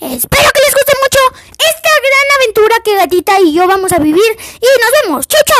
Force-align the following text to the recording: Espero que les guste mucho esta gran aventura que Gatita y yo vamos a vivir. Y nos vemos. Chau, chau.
Espero 0.00 0.50
que 0.52 0.60
les 0.60 0.74
guste 0.74 0.92
mucho 1.02 1.18
esta 1.52 1.90
gran 2.06 2.26
aventura 2.36 2.76
que 2.84 2.96
Gatita 2.96 3.40
y 3.40 3.54
yo 3.54 3.66
vamos 3.66 3.92
a 3.92 3.98
vivir. 3.98 4.36
Y 4.60 4.66
nos 4.80 4.90
vemos. 5.02 5.26
Chau, 5.26 5.40
chau. 5.46 5.56